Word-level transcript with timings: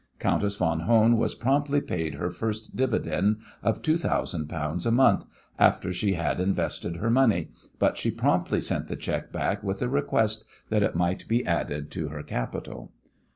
Countess 0.17 0.55
von 0.55 0.79
Hohn 0.87 1.15
was 1.15 1.35
promptly 1.35 1.79
paid 1.79 2.15
her 2.15 2.31
first 2.31 2.75
dividend 2.75 3.37
of 3.61 3.83
two 3.83 3.97
thousand 3.97 4.47
pounds 4.47 4.87
a 4.87 4.91
month 4.91 5.25
after 5.59 5.93
she 5.93 6.13
had 6.13 6.39
invested 6.39 6.95
her 6.95 7.11
money, 7.11 7.49
but 7.77 7.99
she 7.99 8.09
promptly 8.09 8.61
sent 8.61 8.87
the 8.87 8.95
cheque 8.95 9.31
back 9.31 9.61
with 9.61 9.79
a 9.79 9.87
request 9.87 10.43
that 10.69 10.81
it 10.81 10.95
might 10.95 11.27
be 11.27 11.45
added 11.45 11.91
to 11.91 12.07
her 12.07 12.23
capital. 12.23 12.91